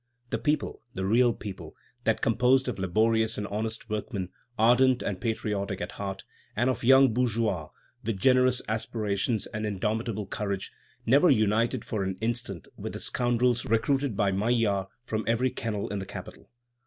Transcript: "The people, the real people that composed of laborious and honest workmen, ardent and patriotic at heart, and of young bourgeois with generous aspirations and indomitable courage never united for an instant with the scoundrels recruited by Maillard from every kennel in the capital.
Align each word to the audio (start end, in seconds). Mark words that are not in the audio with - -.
"The 0.31 0.39
people, 0.39 0.81
the 0.95 1.05
real 1.05 1.31
people 1.31 1.75
that 2.05 2.21
composed 2.23 2.67
of 2.67 2.79
laborious 2.79 3.37
and 3.37 3.45
honest 3.45 3.87
workmen, 3.87 4.29
ardent 4.57 5.03
and 5.03 5.21
patriotic 5.21 5.79
at 5.79 5.91
heart, 5.91 6.23
and 6.55 6.71
of 6.71 6.83
young 6.83 7.13
bourgeois 7.13 7.69
with 8.03 8.17
generous 8.17 8.63
aspirations 8.67 9.45
and 9.53 9.63
indomitable 9.63 10.25
courage 10.25 10.71
never 11.05 11.29
united 11.29 11.85
for 11.85 12.03
an 12.03 12.17
instant 12.19 12.67
with 12.75 12.93
the 12.93 12.99
scoundrels 12.99 13.63
recruited 13.63 14.17
by 14.17 14.31
Maillard 14.31 14.87
from 15.05 15.23
every 15.27 15.51
kennel 15.51 15.87
in 15.89 15.99
the 15.99 16.07
capital. 16.07 16.49